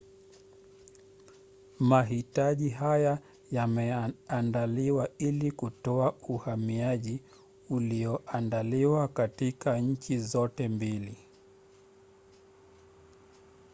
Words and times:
mahitaji 1.79 2.69
haya 2.69 3.19
yameandaliwa 3.51 5.09
ili 5.17 5.51
kutoa 5.51 6.13
uhamiaji 6.27 7.21
ulioandaliwa 7.69 9.07
kati 9.07 9.55
ya 9.65 9.79
nchi 9.79 10.19
zote 10.19 10.67
mbili 10.67 11.17